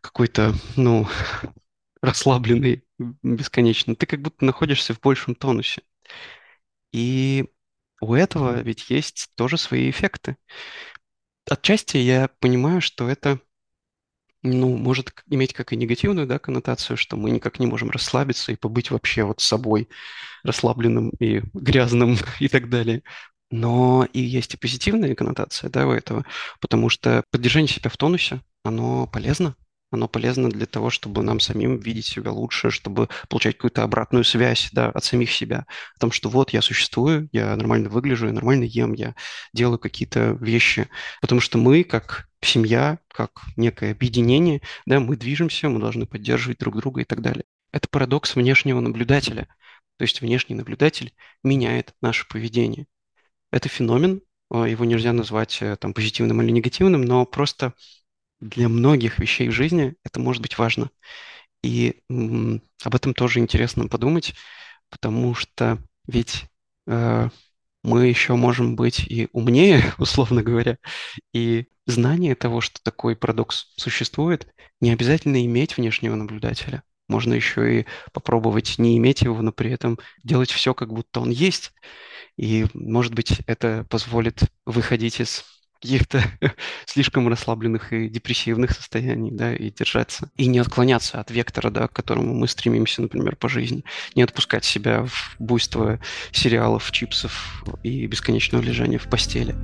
[0.00, 1.06] какой-то, ну,
[2.02, 2.84] расслабленный
[3.22, 3.96] бесконечно.
[3.96, 5.82] Ты как будто находишься в большем тонусе.
[6.92, 7.44] И
[8.00, 10.36] у этого ведь есть тоже свои эффекты.
[11.50, 13.40] Отчасти я понимаю, что это
[14.44, 18.56] ну, может иметь как и негативную, да, коннотацию, что мы никак не можем расслабиться и
[18.56, 19.88] побыть вообще вот собой,
[20.44, 23.02] расслабленным и грязным и так далее.
[23.50, 26.24] Но и есть и позитивная коннотация, да, у этого,
[26.60, 29.56] потому что поддержание себя в тонусе, оно полезно,
[29.94, 34.68] оно полезно для того, чтобы нам самим видеть себя лучше, чтобы получать какую-то обратную связь
[34.72, 35.66] да, от самих себя.
[35.96, 39.14] О том, что вот я существую, я нормально выгляжу, я нормально ем, я
[39.52, 40.88] делаю какие-то вещи.
[41.20, 46.76] Потому что мы, как семья, как некое объединение, да, мы движемся, мы должны поддерживать друг
[46.76, 47.44] друга и так далее.
[47.72, 49.48] Это парадокс внешнего наблюдателя.
[49.96, 52.86] То есть внешний наблюдатель меняет наше поведение.
[53.50, 57.74] Это феномен, а, его нельзя назвать э, там, позитивным или негативным, но просто
[58.44, 60.90] для многих вещей в жизни это может быть важно.
[61.62, 64.34] И м, об этом тоже интересно подумать,
[64.90, 66.44] потому что ведь
[66.86, 67.28] э,
[67.82, 70.78] мы еще можем быть и умнее, условно говоря,
[71.32, 74.48] и знание того, что такой парадокс существует,
[74.80, 76.82] не обязательно иметь внешнего наблюдателя.
[77.08, 81.30] Можно еще и попробовать не иметь его, но при этом делать все, как будто он
[81.30, 81.72] есть.
[82.36, 85.44] И, может быть, это позволит выходить из
[85.84, 86.22] каких-то
[86.86, 90.30] слишком расслабленных и депрессивных состояний, да, и держаться.
[90.36, 93.84] И не отклоняться от вектора, да, к которому мы стремимся, например, по жизни.
[94.14, 96.00] Не отпускать себя в буйство
[96.32, 99.54] сериалов, чипсов и бесконечного лежания в постели.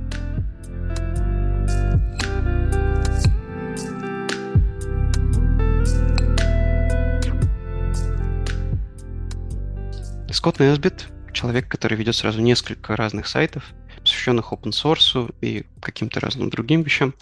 [10.31, 13.73] Скотт Несбит, человек, который ведет сразу несколько разных сайтов,
[14.11, 17.13] посвященных open source и каким-то разным другим вещам,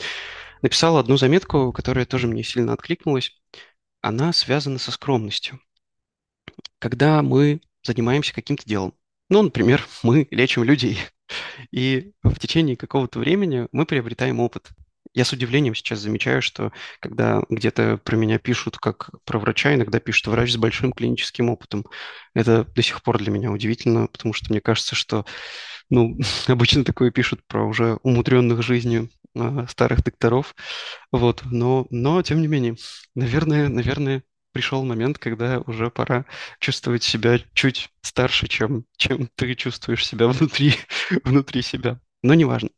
[0.63, 3.31] написал одну заметку, которая тоже мне сильно откликнулась.
[4.01, 5.59] Она связана со скромностью.
[6.79, 8.95] Когда мы занимаемся каким-то делом,
[9.29, 10.97] ну, например, мы лечим людей,
[11.71, 14.69] и в течение какого-то времени мы приобретаем опыт.
[15.13, 19.99] Я с удивлением сейчас замечаю, что когда где-то про меня пишут как про врача, иногда
[19.99, 21.85] пишут врач с большим клиническим опытом.
[22.33, 25.25] Это до сих пор для меня удивительно, потому что мне кажется, что
[25.89, 30.55] ну, обычно такое пишут про уже умудренных жизнью э, старых докторов.
[31.11, 32.75] Вот, но, но тем не менее,
[33.15, 36.25] наверное, наверное, пришел момент, когда уже пора
[36.59, 40.73] чувствовать себя чуть старше, чем, чем ты чувствуешь себя внутри,
[41.23, 41.99] внутри себя.
[42.23, 42.69] Но неважно.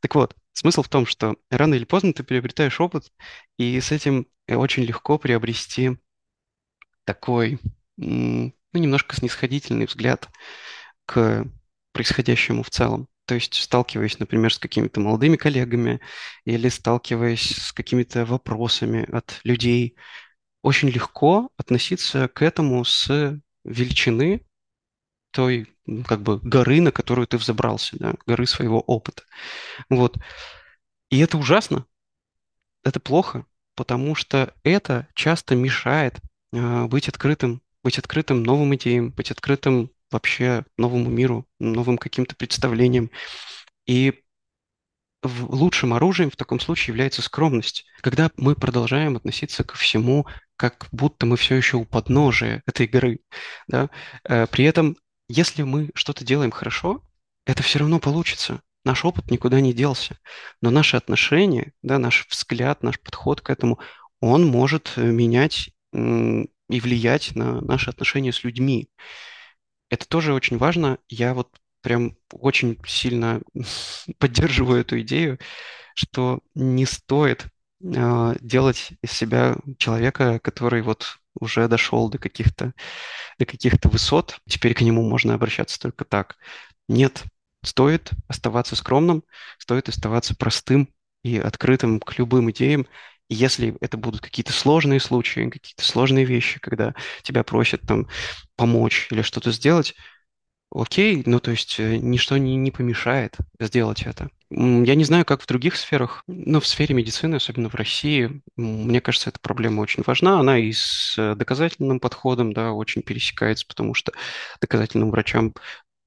[0.00, 3.10] Так вот, смысл в том, что рано или поздно ты приобретаешь опыт,
[3.56, 5.96] и с этим очень легко приобрести
[7.04, 7.58] такой,
[7.96, 10.28] ну, немножко снисходительный взгляд
[11.06, 11.46] к
[11.94, 13.08] происходящему в целом.
[13.24, 16.00] То есть сталкиваясь, например, с какими-то молодыми коллегами
[16.44, 19.96] или сталкиваясь с какими-то вопросами от людей,
[20.60, 24.44] очень легко относиться к этому с величины
[25.30, 25.66] той
[26.06, 29.22] как бы горы, на которую ты взобрался, да, горы своего опыта.
[29.88, 30.16] Вот.
[31.10, 31.86] И это ужасно,
[32.82, 36.18] это плохо, потому что это часто мешает
[36.52, 43.10] э, быть открытым, быть открытым новым идеям, быть открытым вообще новому миру, новым каким-то представлениям.
[43.86, 44.14] И
[45.22, 47.84] лучшим оружием в таком случае является скромность.
[48.00, 53.20] Когда мы продолжаем относиться ко всему, как будто мы все еще у подножия этой горы,
[53.66, 53.90] да,
[54.24, 54.96] э, при этом,
[55.28, 57.02] если мы что-то делаем хорошо,
[57.44, 58.60] это все равно получится.
[58.84, 60.18] Наш опыт никуда не делся.
[60.60, 63.80] Но наши отношения, да, наш взгляд, наш подход к этому,
[64.20, 68.88] он может э, менять и влиять на наши отношения с людьми.
[69.94, 70.98] Это тоже очень важно.
[71.08, 71.48] Я вот
[71.82, 73.40] прям очень сильно
[74.18, 75.38] поддерживаю эту идею,
[75.94, 77.46] что не стоит
[77.82, 82.74] э, делать из себя человека, который вот уже дошел до каких-то
[83.38, 86.36] до каких-то высот, теперь к нему можно обращаться только так.
[86.88, 87.24] Нет,
[87.62, 89.24] стоит оставаться скромным,
[89.58, 90.90] стоит оставаться простым
[91.22, 92.86] и открытым к любым идеям.
[93.28, 98.06] Если это будут какие-то сложные случаи, какие-то сложные вещи, когда тебя просят там
[98.56, 99.94] помочь или что-то сделать,
[100.74, 104.28] окей, ну то есть э, ничто не, не помешает сделать это.
[104.50, 109.00] Я не знаю, как в других сферах, но в сфере медицины, особенно в России, мне
[109.00, 110.38] кажется, эта проблема очень важна.
[110.38, 114.12] Она и с э, доказательным подходом, да, очень пересекается, потому что
[114.60, 115.54] доказательным врачам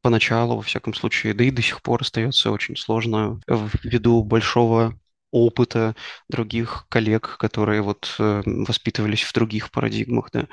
[0.01, 3.41] поначалу, во всяком случае, да и до сих пор остается очень сложно
[3.83, 4.97] ввиду большого
[5.45, 5.95] опыта
[6.29, 10.47] других коллег, которые вот э, воспитывались в других парадигмах, да.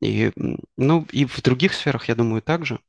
[0.00, 0.32] И,
[0.76, 2.80] ну, и в других сферах, я думаю, также.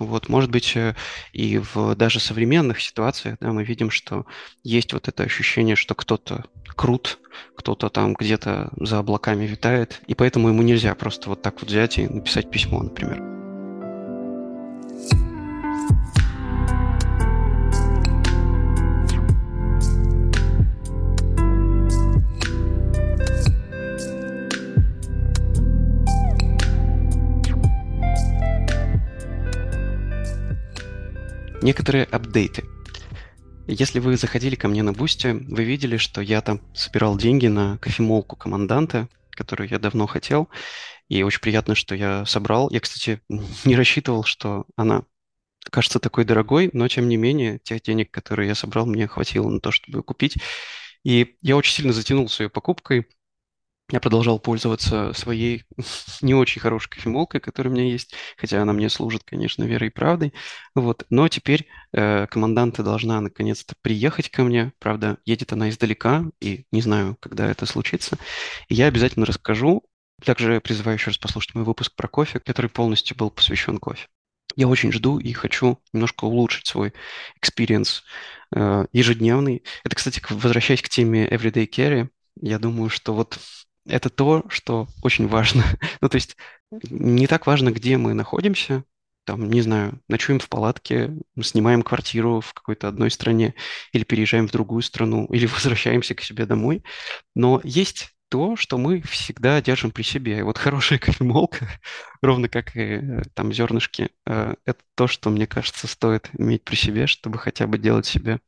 [0.00, 0.94] Вот, может быть, э,
[1.32, 4.26] и в даже современных ситуациях, да, мы видим, что
[4.64, 7.20] есть вот это ощущение, что кто-то крут,
[7.56, 11.98] кто-то там где-то за облаками витает, и поэтому ему нельзя просто вот так вот взять
[11.98, 13.43] и написать письмо, например.
[31.64, 32.64] Некоторые апдейты.
[33.66, 37.78] Если вы заходили ко мне на Бусти, вы видели, что я там собирал деньги на
[37.78, 40.50] кофемолку команданта, которую я давно хотел.
[41.08, 42.68] И очень приятно, что я собрал.
[42.70, 43.22] Я, кстати,
[43.64, 45.04] не рассчитывал, что она
[45.70, 49.58] кажется такой дорогой, но тем не менее, тех денег, которые я собрал, мне хватило на
[49.58, 50.36] то, чтобы ее купить.
[51.02, 53.06] И я очень сильно затянулся ее покупкой
[53.90, 55.64] я продолжал пользоваться своей
[56.22, 59.92] не очень хорошей кофемолкой, которая у меня есть, хотя она мне служит, конечно, верой и
[59.92, 60.32] правдой.
[60.74, 61.04] Вот.
[61.10, 64.72] Но теперь э, команданта должна наконец-то приехать ко мне.
[64.78, 68.18] Правда, едет она издалека, и не знаю, когда это случится.
[68.68, 69.84] И я обязательно расскажу.
[70.24, 74.06] Также призываю еще раз послушать мой выпуск про кофе, который полностью был посвящен кофе.
[74.56, 76.94] Я очень жду и хочу немножко улучшить свой
[77.42, 78.02] experience
[78.54, 79.62] э, ежедневный.
[79.84, 82.08] Это, кстати, возвращаясь к теме Everyday Carry,
[82.40, 83.38] я думаю, что вот
[83.86, 85.64] это то, что очень важно.
[86.00, 86.36] ну, то есть
[86.70, 88.84] не так важно, где мы находимся,
[89.24, 93.54] там, не знаю, ночуем в палатке, снимаем квартиру в какой-то одной стране,
[93.92, 96.82] или переезжаем в другую страну, или возвращаемся к себе домой.
[97.34, 100.38] Но есть то, что мы всегда держим при себе.
[100.38, 101.68] И вот хорошая кофемолка,
[102.20, 106.74] ровно как и э, там зернышки, э, это то, что, мне кажется, стоит иметь при
[106.74, 108.40] себе, чтобы хотя бы делать себе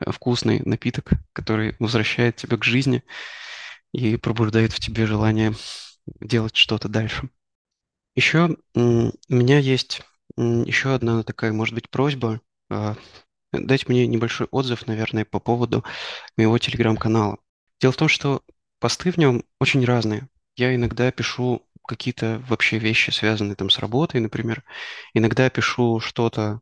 [0.00, 3.02] э, вкусный напиток, который возвращает тебя к жизни
[3.96, 5.54] и пробуждает в тебе желание
[6.20, 7.30] делать что-то дальше.
[8.14, 10.02] Еще у меня есть
[10.36, 12.42] еще одна такая, может быть, просьба.
[12.68, 12.94] А,
[13.52, 15.82] дать мне небольшой отзыв, наверное, по поводу
[16.36, 17.38] моего телеграм-канала.
[17.80, 18.42] Дело в том, что
[18.80, 20.28] посты в нем очень разные.
[20.56, 24.62] Я иногда пишу какие-то вообще вещи, связанные там с работой, например.
[25.14, 26.60] Иногда пишу что-то,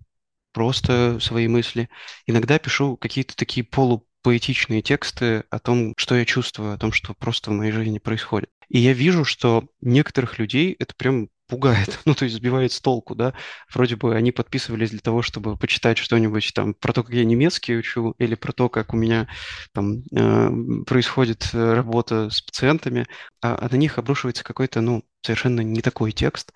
[0.52, 1.88] просто свои мысли.
[2.26, 7.12] Иногда пишу какие-то такие полу поэтичные тексты о том, что я чувствую, о том, что
[7.14, 8.48] просто в моей жизни происходит.
[8.70, 13.14] И я вижу, что некоторых людей это прям пугает, ну, то есть сбивает с толку,
[13.14, 13.34] да.
[13.72, 17.76] Вроде бы они подписывались для того, чтобы почитать что-нибудь там про то, как я немецкий
[17.76, 19.28] учу, или про то, как у меня
[19.72, 23.06] там э, происходит э, работа с пациентами,
[23.42, 26.54] а, а на них обрушивается какой-то, ну, совершенно не такой текст.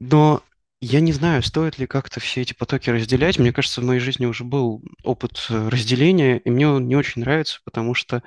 [0.00, 0.42] Но
[0.82, 3.38] я не знаю, стоит ли как-то все эти потоки разделять.
[3.38, 7.22] Мне кажется, в моей жизни уже был опыт э, разделения, и мне он не очень
[7.22, 8.24] нравится, потому что,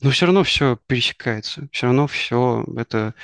[0.00, 3.14] ну, все равно все пересекается, все равно все это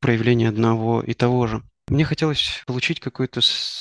[0.00, 1.62] проявление одного и того же.
[1.86, 3.40] Мне хотелось получить какую-то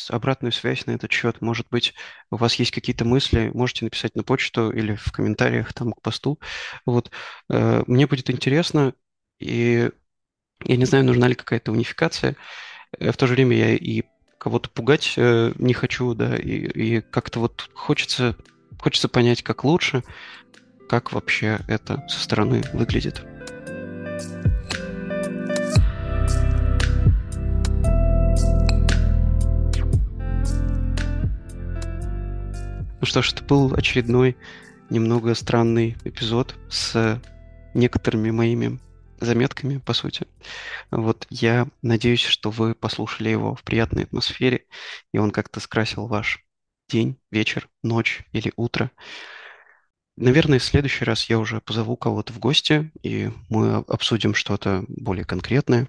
[0.09, 1.41] обратную связь на этот счет.
[1.41, 1.95] Может быть,
[2.29, 6.39] у вас есть какие-то мысли, можете написать на почту или в комментариях там к посту.
[6.85, 7.09] Вот.
[7.49, 8.93] Э, мне будет интересно,
[9.39, 9.89] и
[10.65, 12.35] я не знаю, нужна ли какая-то унификация.
[12.99, 14.03] Э, в то же время я и
[14.41, 18.35] кого-то пугать э, не хочу, да, и, и как-то вот хочется,
[18.79, 20.03] хочется понять, как лучше,
[20.89, 23.21] как вообще это со стороны выглядит.
[32.99, 34.35] Ну что ж, это был очередной
[34.89, 37.21] немного странный эпизод с
[37.75, 38.79] некоторыми моими
[39.25, 40.27] заметками, по сути.
[40.91, 44.65] Вот я надеюсь, что вы послушали его в приятной атмосфере,
[45.13, 46.45] и он как-то скрасил ваш
[46.89, 48.91] день, вечер, ночь или утро.
[50.17, 55.25] Наверное, в следующий раз я уже позову кого-то в гости, и мы обсудим что-то более
[55.25, 55.87] конкретное.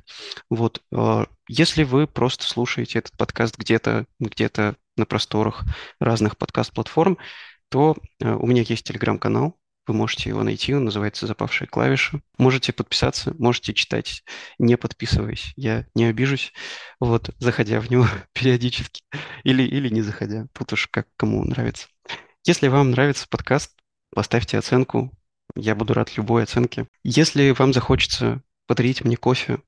[0.49, 5.65] Вот, а, если вы просто слушаете этот подкаст где-то, где-то на просторах
[5.99, 7.19] разных подкаст-платформ,
[7.69, 9.57] то э, у меня есть телеграм-канал,
[9.87, 12.23] Вы можете его найти, он называется «Запавшие клавиши».
[12.39, 14.23] Можете подписаться, можете читать,
[14.59, 15.53] не подписываясь.
[15.57, 16.53] Я не обижусь,
[17.01, 19.03] вот, заходя в него периодически
[19.43, 20.47] или, или не заходя.
[20.53, 21.89] Тут уж как кому нравится.
[22.45, 23.73] Если вам нравится подкаст,
[24.15, 25.13] поставьте оценку.
[25.57, 26.87] Я буду рад любой оценке.
[27.03, 29.59] Если вам захочется подарить мне кофе,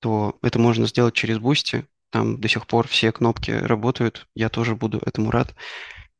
[0.00, 1.84] то это можно сделать через Бусти.
[2.10, 4.28] Там до сих пор все кнопки работают.
[4.34, 5.54] Я тоже буду этому рад.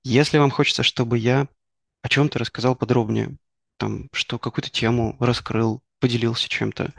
[0.05, 1.49] Если вам хочется, чтобы я
[2.03, 3.37] о чем-то рассказал подробнее,
[3.77, 6.93] там, что какую-то тему раскрыл, поделился чем-то,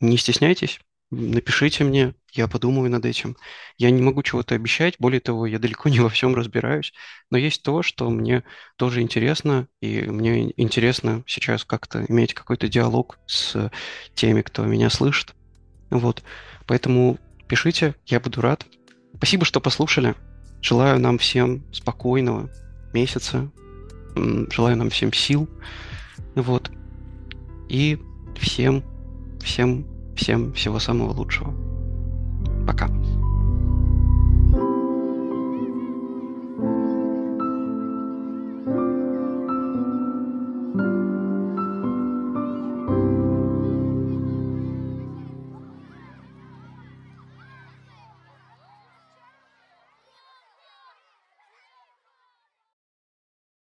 [0.00, 0.80] не стесняйтесь,
[1.10, 3.36] напишите мне, я подумаю над этим.
[3.78, 6.92] Я не могу чего-то обещать, более того, я далеко не во всем разбираюсь,
[7.30, 8.44] но есть то, что мне
[8.76, 13.70] тоже интересно, и мне интересно сейчас как-то иметь какой-то диалог с
[14.14, 15.34] теми, кто меня слышит.
[15.90, 16.22] Вот,
[16.66, 18.66] поэтому пишите, я буду рад.
[19.16, 20.14] Спасибо, что послушали.
[20.60, 22.50] Желаю нам всем спокойного
[22.92, 23.50] месяца,
[24.50, 25.48] Желаю нам всем сил.
[26.34, 26.70] Вот.
[27.68, 27.98] И
[28.36, 28.82] всем,
[29.42, 29.86] всем,
[30.16, 31.54] всем всего самого лучшего.
[32.66, 32.88] Пока.